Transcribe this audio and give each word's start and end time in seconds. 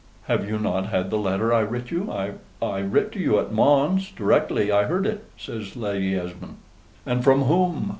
"Have 0.23 0.49
you 0.49 0.57
not 0.57 0.87
had 0.87 1.11
the 1.11 1.17
letter 1.19 1.53
I 1.53 1.61
writ 1.61 1.91
you? 1.91 2.11
I 2.11 2.81
writ 2.81 3.11
to 3.11 3.19
you 3.19 3.37
at 3.37 3.51
Mons 3.51 4.09
directly 4.09 4.71
I 4.71 4.85
heard 4.85 5.05
it," 5.05 5.25
says 5.37 5.75
Lady 5.75 6.15
Esmond. 6.15 6.57
"And 7.05 7.23
from 7.23 7.43
whom?" 7.43 7.89